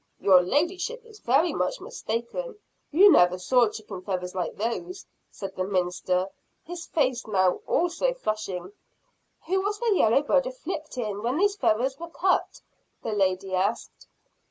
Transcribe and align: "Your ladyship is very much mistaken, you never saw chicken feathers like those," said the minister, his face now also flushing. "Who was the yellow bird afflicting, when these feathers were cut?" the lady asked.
"Your 0.19 0.41
ladyship 0.41 1.05
is 1.05 1.19
very 1.19 1.53
much 1.53 1.79
mistaken, 1.79 2.57
you 2.89 3.11
never 3.11 3.37
saw 3.37 3.69
chicken 3.69 4.01
feathers 4.01 4.33
like 4.33 4.55
those," 4.57 5.05
said 5.29 5.55
the 5.55 5.63
minister, 5.63 6.27
his 6.63 6.87
face 6.87 7.27
now 7.27 7.61
also 7.67 8.11
flushing. 8.15 8.71
"Who 9.45 9.61
was 9.61 9.77
the 9.77 9.93
yellow 9.95 10.23
bird 10.23 10.47
afflicting, 10.47 11.21
when 11.21 11.37
these 11.37 11.55
feathers 11.55 11.99
were 11.99 12.09
cut?" 12.09 12.61
the 13.03 13.11
lady 13.11 13.53
asked. 13.53 14.07